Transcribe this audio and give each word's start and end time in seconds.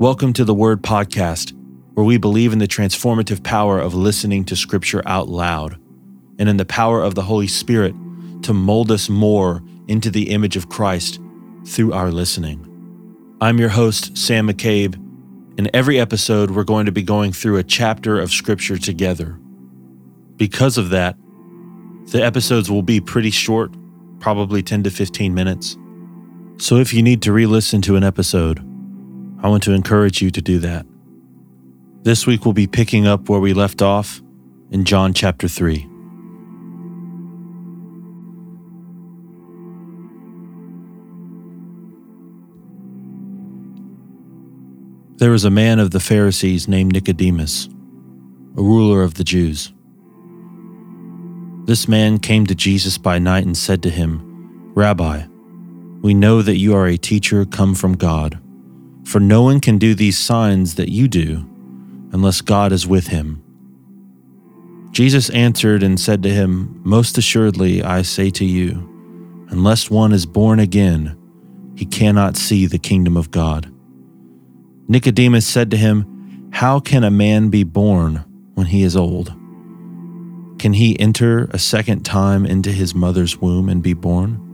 Welcome 0.00 0.32
to 0.32 0.46
the 0.46 0.54
Word 0.54 0.80
Podcast, 0.80 1.52
where 1.92 2.06
we 2.06 2.16
believe 2.16 2.54
in 2.54 2.58
the 2.58 2.66
transformative 2.66 3.44
power 3.44 3.78
of 3.78 3.92
listening 3.92 4.46
to 4.46 4.56
Scripture 4.56 5.02
out 5.04 5.28
loud 5.28 5.78
and 6.38 6.48
in 6.48 6.56
the 6.56 6.64
power 6.64 7.02
of 7.02 7.14
the 7.14 7.20
Holy 7.20 7.46
Spirit 7.46 7.94
to 8.44 8.54
mold 8.54 8.90
us 8.90 9.10
more 9.10 9.62
into 9.88 10.10
the 10.10 10.30
image 10.30 10.56
of 10.56 10.70
Christ 10.70 11.20
through 11.66 11.92
our 11.92 12.10
listening. 12.10 12.66
I'm 13.42 13.58
your 13.58 13.68
host, 13.68 14.16
Sam 14.16 14.48
McCabe. 14.48 14.94
In 15.58 15.68
every 15.76 16.00
episode, 16.00 16.52
we're 16.52 16.64
going 16.64 16.86
to 16.86 16.92
be 16.92 17.02
going 17.02 17.34
through 17.34 17.58
a 17.58 17.62
chapter 17.62 18.18
of 18.18 18.30
Scripture 18.30 18.78
together. 18.78 19.38
Because 20.36 20.78
of 20.78 20.88
that, 20.88 21.14
the 22.06 22.24
episodes 22.24 22.70
will 22.70 22.80
be 22.80 23.02
pretty 23.02 23.30
short, 23.30 23.70
probably 24.18 24.62
10 24.62 24.82
to 24.84 24.90
15 24.90 25.34
minutes. 25.34 25.76
So 26.56 26.76
if 26.76 26.94
you 26.94 27.02
need 27.02 27.20
to 27.20 27.34
re 27.34 27.44
listen 27.44 27.82
to 27.82 27.96
an 27.96 28.02
episode, 28.02 28.64
I 29.42 29.48
want 29.48 29.62
to 29.62 29.72
encourage 29.72 30.20
you 30.20 30.30
to 30.30 30.42
do 30.42 30.58
that. 30.58 30.84
This 32.02 32.26
week 32.26 32.44
we'll 32.44 32.52
be 32.52 32.66
picking 32.66 33.06
up 33.06 33.30
where 33.30 33.40
we 33.40 33.54
left 33.54 33.80
off 33.80 34.20
in 34.70 34.84
John 34.84 35.14
chapter 35.14 35.48
3. 35.48 35.86
There 45.16 45.30
was 45.30 45.44
a 45.44 45.50
man 45.50 45.78
of 45.78 45.90
the 45.90 46.00
Pharisees 46.00 46.68
named 46.68 46.92
Nicodemus, 46.92 47.66
a 48.56 48.62
ruler 48.62 49.02
of 49.02 49.14
the 49.14 49.24
Jews. 49.24 49.72
This 51.64 51.88
man 51.88 52.18
came 52.18 52.46
to 52.46 52.54
Jesus 52.54 52.98
by 52.98 53.18
night 53.18 53.46
and 53.46 53.56
said 53.56 53.82
to 53.84 53.90
him, 53.90 54.72
Rabbi, 54.74 55.26
we 56.02 56.12
know 56.12 56.42
that 56.42 56.56
you 56.56 56.74
are 56.74 56.86
a 56.86 56.98
teacher 56.98 57.46
come 57.46 57.74
from 57.74 57.96
God 57.96 58.38
for 59.10 59.18
no 59.18 59.42
one 59.42 59.58
can 59.58 59.76
do 59.76 59.92
these 59.92 60.16
signs 60.16 60.76
that 60.76 60.88
you 60.88 61.08
do 61.08 61.44
unless 62.12 62.40
God 62.40 62.70
is 62.70 62.86
with 62.86 63.08
him. 63.08 63.42
Jesus 64.92 65.30
answered 65.30 65.82
and 65.82 65.98
said 65.98 66.22
to 66.22 66.28
him, 66.28 66.80
Most 66.84 67.18
assuredly, 67.18 67.82
I 67.82 68.02
say 68.02 68.30
to 68.30 68.44
you, 68.44 68.86
unless 69.48 69.90
one 69.90 70.12
is 70.12 70.26
born 70.26 70.60
again, 70.60 71.18
he 71.74 71.86
cannot 71.86 72.36
see 72.36 72.66
the 72.66 72.78
kingdom 72.78 73.16
of 73.16 73.32
God. 73.32 73.72
Nicodemus 74.86 75.46
said 75.46 75.72
to 75.72 75.76
him, 75.76 76.48
How 76.52 76.78
can 76.78 77.02
a 77.02 77.10
man 77.10 77.48
be 77.48 77.64
born 77.64 78.24
when 78.54 78.66
he 78.68 78.84
is 78.84 78.96
old? 78.96 79.28
Can 80.60 80.72
he 80.72 80.98
enter 81.00 81.48
a 81.50 81.58
second 81.58 82.04
time 82.04 82.46
into 82.46 82.70
his 82.70 82.94
mother's 82.94 83.38
womb 83.38 83.68
and 83.68 83.82
be 83.82 83.94
born? 83.94 84.46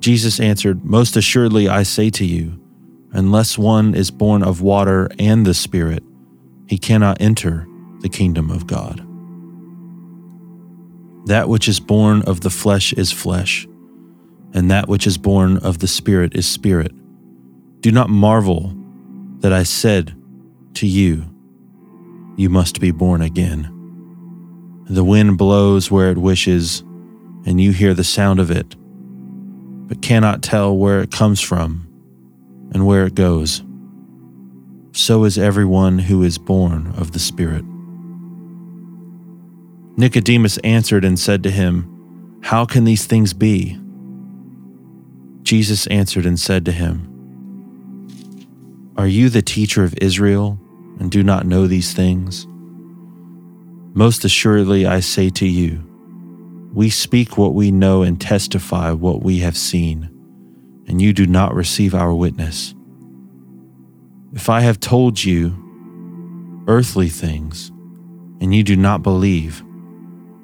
Jesus 0.00 0.40
answered, 0.40 0.82
Most 0.82 1.14
assuredly, 1.14 1.68
I 1.68 1.82
say 1.82 2.08
to 2.08 2.24
you, 2.24 2.58
Unless 3.12 3.56
one 3.56 3.94
is 3.94 4.10
born 4.10 4.42
of 4.42 4.60
water 4.60 5.08
and 5.18 5.46
the 5.46 5.54
Spirit, 5.54 6.02
he 6.66 6.76
cannot 6.76 7.20
enter 7.20 7.66
the 8.00 8.08
kingdom 8.08 8.50
of 8.50 8.66
God. 8.66 8.98
That 11.26 11.48
which 11.48 11.68
is 11.68 11.80
born 11.80 12.22
of 12.22 12.42
the 12.42 12.50
flesh 12.50 12.92
is 12.92 13.10
flesh, 13.10 13.66
and 14.52 14.70
that 14.70 14.88
which 14.88 15.06
is 15.06 15.16
born 15.16 15.56
of 15.58 15.78
the 15.78 15.88
Spirit 15.88 16.36
is 16.36 16.46
spirit. 16.46 16.92
Do 17.80 17.90
not 17.90 18.10
marvel 18.10 18.74
that 19.38 19.52
I 19.52 19.62
said 19.62 20.14
to 20.74 20.86
you, 20.86 21.24
You 22.36 22.50
must 22.50 22.80
be 22.80 22.90
born 22.90 23.22
again. 23.22 23.74
The 24.86 25.04
wind 25.04 25.38
blows 25.38 25.90
where 25.90 26.10
it 26.10 26.18
wishes, 26.18 26.80
and 27.46 27.58
you 27.60 27.72
hear 27.72 27.94
the 27.94 28.04
sound 28.04 28.38
of 28.38 28.50
it, 28.50 28.76
but 29.88 30.02
cannot 30.02 30.42
tell 30.42 30.76
where 30.76 31.00
it 31.00 31.10
comes 31.10 31.40
from 31.40 31.87
and 32.72 32.86
where 32.86 33.06
it 33.06 33.14
goes. 33.14 33.62
So 34.92 35.24
is 35.24 35.38
everyone 35.38 35.98
who 35.98 36.22
is 36.22 36.38
born 36.38 36.92
of 36.96 37.12
the 37.12 37.18
Spirit. 37.18 37.64
Nicodemus 39.96 40.58
answered 40.58 41.04
and 41.04 41.18
said 41.18 41.42
to 41.42 41.50
him, 41.50 42.40
How 42.42 42.64
can 42.64 42.84
these 42.84 43.06
things 43.06 43.32
be? 43.32 43.78
Jesus 45.42 45.86
answered 45.88 46.26
and 46.26 46.38
said 46.38 46.64
to 46.64 46.72
him, 46.72 47.04
Are 48.96 49.06
you 49.06 49.28
the 49.28 49.42
teacher 49.42 49.84
of 49.84 49.94
Israel 50.00 50.58
and 50.98 51.10
do 51.10 51.22
not 51.22 51.46
know 51.46 51.66
these 51.66 51.92
things? 51.94 52.46
Most 53.94 54.24
assuredly, 54.24 54.86
I 54.86 55.00
say 55.00 55.30
to 55.30 55.46
you, 55.46 55.84
we 56.72 56.90
speak 56.90 57.38
what 57.38 57.54
we 57.54 57.70
know 57.70 58.02
and 58.02 58.20
testify 58.20 58.92
what 58.92 59.22
we 59.22 59.38
have 59.38 59.56
seen 59.56 60.10
and 60.88 61.00
you 61.00 61.12
do 61.12 61.26
not 61.26 61.54
receive 61.54 61.94
our 61.94 62.12
witness. 62.12 62.74
If 64.32 64.48
I 64.48 64.60
have 64.60 64.80
told 64.80 65.22
you 65.22 66.64
earthly 66.66 67.08
things, 67.08 67.70
and 68.40 68.54
you 68.54 68.62
do 68.62 68.76
not 68.76 69.02
believe, 69.02 69.62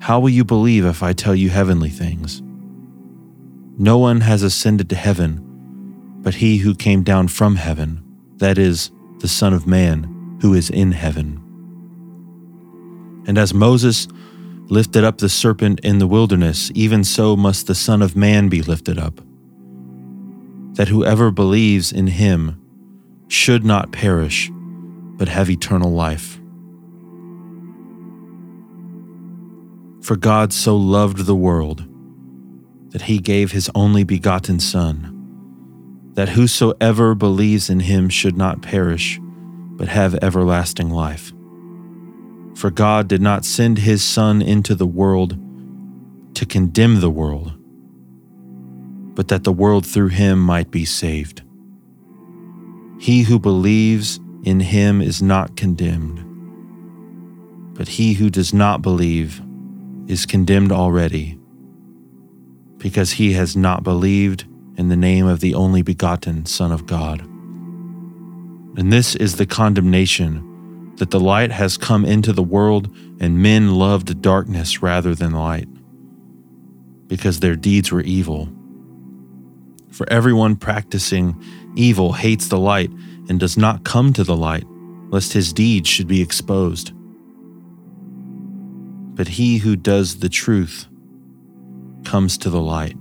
how 0.00 0.20
will 0.20 0.30
you 0.30 0.44
believe 0.44 0.84
if 0.84 1.02
I 1.02 1.12
tell 1.12 1.34
you 1.34 1.50
heavenly 1.50 1.90
things? 1.90 2.42
No 3.78 3.98
one 3.98 4.20
has 4.22 4.42
ascended 4.42 4.88
to 4.90 4.96
heaven 4.96 5.46
but 6.22 6.34
he 6.34 6.58
who 6.58 6.74
came 6.74 7.02
down 7.02 7.28
from 7.28 7.56
heaven, 7.56 8.02
that 8.36 8.58
is, 8.58 8.90
the 9.20 9.28
Son 9.28 9.52
of 9.52 9.66
Man 9.66 10.38
who 10.42 10.54
is 10.54 10.70
in 10.70 10.92
heaven. 10.92 11.38
And 13.26 13.38
as 13.38 13.54
Moses 13.54 14.06
lifted 14.66 15.04
up 15.04 15.18
the 15.18 15.28
serpent 15.28 15.80
in 15.80 15.98
the 15.98 16.06
wilderness, 16.06 16.70
even 16.74 17.04
so 17.04 17.36
must 17.36 17.66
the 17.66 17.74
Son 17.74 18.02
of 18.02 18.16
Man 18.16 18.48
be 18.48 18.62
lifted 18.62 18.98
up 18.98 19.20
that 20.74 20.88
whoever 20.88 21.30
believes 21.30 21.92
in 21.92 22.06
him 22.06 22.60
should 23.28 23.64
not 23.64 23.92
perish, 23.92 24.50
but 25.16 25.28
have 25.28 25.50
eternal 25.50 25.92
life. 25.92 26.40
For 30.02 30.16
God 30.16 30.52
so 30.52 30.76
loved 30.76 31.26
the 31.26 31.36
world 31.36 31.86
that 32.90 33.02
he 33.02 33.18
gave 33.18 33.52
his 33.52 33.70
only 33.74 34.02
begotten 34.02 34.58
Son, 34.58 36.10
that 36.14 36.30
whosoever 36.30 37.14
believes 37.14 37.70
in 37.70 37.80
him 37.80 38.08
should 38.08 38.36
not 38.36 38.62
perish, 38.62 39.20
but 39.22 39.88
have 39.88 40.16
everlasting 40.22 40.90
life. 40.90 41.32
For 42.56 42.70
God 42.70 43.08
did 43.08 43.22
not 43.22 43.44
send 43.44 43.78
his 43.78 44.02
Son 44.02 44.42
into 44.42 44.74
the 44.74 44.86
world 44.86 45.38
to 46.34 46.46
condemn 46.46 47.00
the 47.00 47.10
world 47.10 47.59
but 49.14 49.28
that 49.28 49.44
the 49.44 49.52
world 49.52 49.86
through 49.86 50.08
him 50.08 50.40
might 50.40 50.70
be 50.70 50.84
saved. 50.84 51.42
He 52.98 53.22
who 53.22 53.38
believes 53.38 54.20
in 54.44 54.60
him 54.60 55.00
is 55.00 55.22
not 55.22 55.56
condemned, 55.56 56.24
but 57.74 57.88
he 57.88 58.14
who 58.14 58.30
does 58.30 58.52
not 58.52 58.82
believe 58.82 59.40
is 60.06 60.26
condemned 60.26 60.72
already, 60.72 61.38
because 62.78 63.12
he 63.12 63.32
has 63.32 63.56
not 63.56 63.82
believed 63.82 64.46
in 64.76 64.88
the 64.88 64.96
name 64.96 65.26
of 65.26 65.40
the 65.40 65.54
only 65.54 65.82
begotten 65.82 66.46
Son 66.46 66.72
of 66.72 66.86
God. 66.86 67.20
And 68.78 68.92
this 68.92 69.14
is 69.16 69.36
the 69.36 69.46
condemnation 69.46 70.94
that 70.96 71.10
the 71.10 71.20
light 71.20 71.50
has 71.50 71.76
come 71.76 72.04
into 72.04 72.32
the 72.32 72.42
world, 72.42 72.94
and 73.20 73.42
men 73.42 73.74
loved 73.74 74.20
darkness 74.22 74.82
rather 74.82 75.14
than 75.14 75.32
light, 75.32 75.68
because 77.06 77.40
their 77.40 77.56
deeds 77.56 77.90
were 77.90 78.02
evil. 78.02 78.48
For 79.90 80.10
everyone 80.10 80.56
practicing 80.56 81.42
evil 81.74 82.12
hates 82.12 82.48
the 82.48 82.58
light 82.58 82.90
and 83.28 83.40
does 83.40 83.56
not 83.56 83.84
come 83.84 84.12
to 84.12 84.24
the 84.24 84.36
light, 84.36 84.64
lest 85.10 85.32
his 85.32 85.52
deeds 85.52 85.88
should 85.88 86.06
be 86.06 86.22
exposed. 86.22 86.92
But 89.16 89.28
he 89.28 89.58
who 89.58 89.76
does 89.76 90.20
the 90.20 90.28
truth 90.28 90.86
comes 92.04 92.38
to 92.38 92.50
the 92.50 92.60
light, 92.60 92.96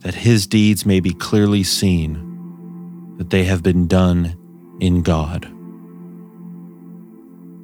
that 0.00 0.14
his 0.14 0.46
deeds 0.46 0.84
may 0.84 1.00
be 1.00 1.14
clearly 1.14 1.62
seen, 1.62 3.16
that 3.16 3.30
they 3.30 3.44
have 3.44 3.62
been 3.62 3.86
done 3.86 4.36
in 4.80 5.02
God. 5.02 5.50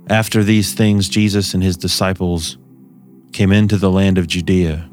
After 0.09 0.43
these 0.43 0.75
things, 0.75 1.09
Jesus 1.09 1.55
and 1.55 1.63
his 1.63 1.77
disciples 1.77 2.59
came 3.33 3.53
into 3.53 3.77
the 3.77 3.91
land 3.91 4.19
of 4.19 4.27
Judea, 4.27 4.89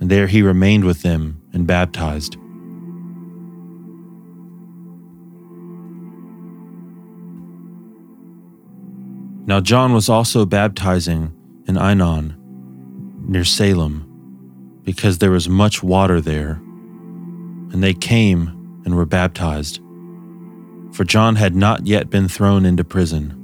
and 0.00 0.10
there 0.10 0.26
he 0.26 0.42
remained 0.42 0.84
with 0.84 1.02
them 1.02 1.41
and 1.52 1.66
baptized. 1.66 2.36
Now 9.44 9.60
John 9.60 9.92
was 9.92 10.08
also 10.08 10.46
baptizing 10.46 11.32
in 11.66 11.74
Aenon, 11.76 12.36
near 13.28 13.44
Salem, 13.44 14.80
because 14.84 15.18
there 15.18 15.30
was 15.30 15.48
much 15.48 15.82
water 15.82 16.20
there. 16.20 16.60
And 17.72 17.82
they 17.82 17.94
came 17.94 18.80
and 18.84 18.94
were 18.94 19.06
baptized, 19.06 19.80
for 20.92 21.04
John 21.04 21.36
had 21.36 21.54
not 21.56 21.86
yet 21.86 22.10
been 22.10 22.28
thrown 22.28 22.64
into 22.64 22.84
prison. 22.84 23.38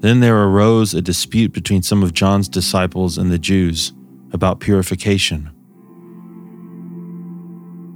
Then 0.00 0.20
there 0.20 0.42
arose 0.42 0.94
a 0.94 1.02
dispute 1.02 1.52
between 1.52 1.82
some 1.82 2.02
of 2.02 2.12
John's 2.12 2.48
disciples 2.48 3.18
and 3.18 3.30
the 3.30 3.38
Jews 3.38 3.92
about 4.32 4.60
purification. 4.60 5.50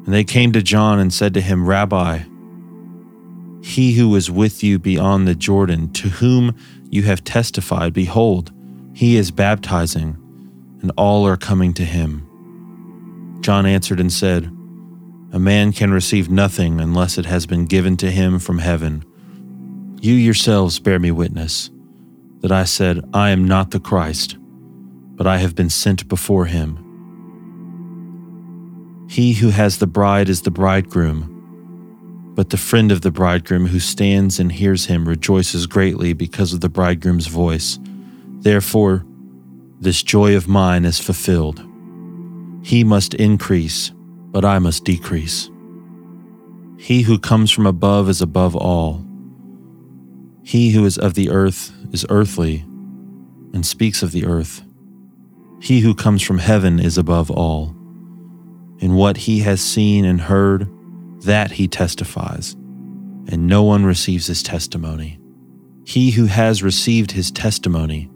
And 0.06 0.14
they 0.14 0.24
came 0.24 0.52
to 0.52 0.62
John 0.62 1.00
and 1.00 1.12
said 1.12 1.34
to 1.34 1.40
him, 1.40 1.68
Rabbi, 1.68 2.20
He 3.62 3.94
who 3.94 4.08
was 4.08 4.30
with 4.30 4.62
you 4.62 4.78
beyond 4.78 5.26
the 5.26 5.34
Jordan, 5.34 5.92
to 5.94 6.08
whom 6.08 6.56
you 6.88 7.02
have 7.02 7.24
testified, 7.24 7.92
behold, 7.92 8.52
he 8.94 9.16
is 9.16 9.32
baptizing, 9.32 10.16
and 10.80 10.92
all 10.96 11.26
are 11.26 11.36
coming 11.36 11.74
to 11.74 11.84
him. 11.84 12.22
John 13.40 13.66
answered 13.66 13.98
and 13.98 14.12
said, 14.12 14.44
A 15.32 15.40
man 15.40 15.72
can 15.72 15.92
receive 15.92 16.30
nothing 16.30 16.80
unless 16.80 17.18
it 17.18 17.26
has 17.26 17.44
been 17.44 17.66
given 17.66 17.96
to 17.96 18.10
him 18.10 18.38
from 18.38 18.58
heaven. 18.58 19.04
You 20.00 20.14
yourselves 20.14 20.78
bear 20.78 21.00
me 21.00 21.10
witness 21.10 21.70
that 22.40 22.52
I 22.52 22.62
said, 22.62 23.04
I 23.12 23.30
am 23.30 23.48
not 23.48 23.72
the 23.72 23.80
Christ, 23.80 24.36
but 24.38 25.26
I 25.26 25.38
have 25.38 25.56
been 25.56 25.70
sent 25.70 26.06
before 26.06 26.44
him. 26.44 26.85
He 29.08 29.34
who 29.34 29.50
has 29.50 29.78
the 29.78 29.86
bride 29.86 30.28
is 30.28 30.42
the 30.42 30.50
bridegroom. 30.50 31.32
But 32.34 32.50
the 32.50 32.56
friend 32.56 32.92
of 32.92 33.00
the 33.00 33.10
bridegroom 33.10 33.66
who 33.66 33.78
stands 33.78 34.38
and 34.38 34.52
hears 34.52 34.86
him 34.86 35.08
rejoices 35.08 35.66
greatly 35.66 36.12
because 36.12 36.52
of 36.52 36.60
the 36.60 36.68
bridegroom's 36.68 37.28
voice. 37.28 37.78
Therefore, 38.40 39.06
this 39.80 40.02
joy 40.02 40.36
of 40.36 40.48
mine 40.48 40.84
is 40.84 40.98
fulfilled. 40.98 41.64
He 42.62 42.84
must 42.84 43.14
increase, 43.14 43.92
but 44.32 44.44
I 44.44 44.58
must 44.58 44.84
decrease. 44.84 45.50
He 46.78 47.02
who 47.02 47.18
comes 47.18 47.50
from 47.50 47.66
above 47.66 48.08
is 48.08 48.20
above 48.20 48.54
all. 48.54 49.04
He 50.42 50.70
who 50.70 50.84
is 50.84 50.98
of 50.98 51.14
the 51.14 51.30
earth 51.30 51.72
is 51.92 52.04
earthly 52.08 52.64
and 53.54 53.64
speaks 53.64 54.02
of 54.02 54.12
the 54.12 54.26
earth. 54.26 54.62
He 55.60 55.80
who 55.80 55.94
comes 55.94 56.22
from 56.22 56.38
heaven 56.38 56.78
is 56.78 56.98
above 56.98 57.30
all. 57.30 57.74
In 58.78 58.94
what 58.94 59.16
he 59.16 59.40
has 59.40 59.60
seen 59.60 60.04
and 60.04 60.20
heard, 60.20 60.68
that 61.22 61.52
he 61.52 61.66
testifies, 61.66 62.52
and 62.52 63.46
no 63.46 63.62
one 63.62 63.84
receives 63.84 64.26
his 64.26 64.42
testimony. 64.42 65.18
He 65.84 66.10
who 66.10 66.26
has 66.26 66.62
received 66.62 67.12
his 67.12 67.30
testimony 67.30 68.10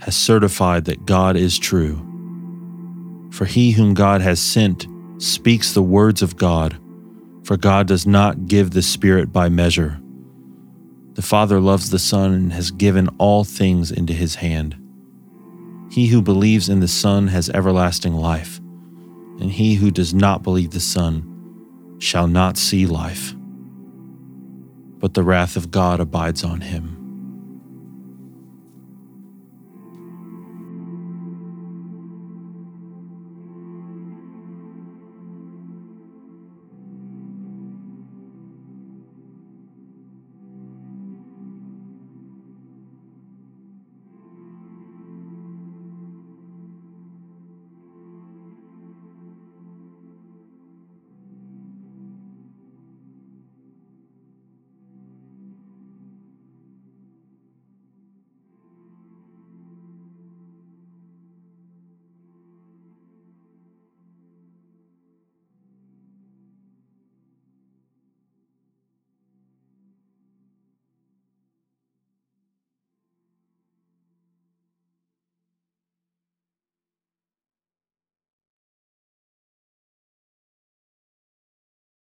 has 0.00 0.16
certified 0.16 0.86
that 0.86 1.04
God 1.04 1.36
is 1.36 1.58
true. 1.58 2.08
For 3.32 3.44
he 3.44 3.72
whom 3.72 3.94
God 3.94 4.20
has 4.20 4.40
sent 4.40 4.86
speaks 5.18 5.72
the 5.72 5.82
words 5.82 6.22
of 6.22 6.36
God, 6.36 6.78
for 7.44 7.56
God 7.56 7.86
does 7.86 8.06
not 8.06 8.46
give 8.46 8.70
the 8.70 8.82
Spirit 8.82 9.32
by 9.32 9.48
measure. 9.48 10.00
The 11.14 11.22
Father 11.22 11.60
loves 11.60 11.90
the 11.90 11.98
Son 11.98 12.32
and 12.32 12.52
has 12.52 12.70
given 12.70 13.08
all 13.18 13.44
things 13.44 13.90
into 13.90 14.14
his 14.14 14.36
hand. 14.36 14.76
He 15.90 16.06
who 16.06 16.22
believes 16.22 16.70
in 16.70 16.80
the 16.80 16.88
Son 16.88 17.28
has 17.28 17.50
everlasting 17.50 18.14
life, 18.14 18.61
and 19.42 19.50
he 19.50 19.74
who 19.74 19.90
does 19.90 20.14
not 20.14 20.44
believe 20.44 20.70
the 20.70 20.78
Son 20.78 21.96
shall 21.98 22.28
not 22.28 22.56
see 22.56 22.86
life, 22.86 23.34
but 25.00 25.14
the 25.14 25.24
wrath 25.24 25.56
of 25.56 25.72
God 25.72 25.98
abides 25.98 26.44
on 26.44 26.60
him. 26.60 27.01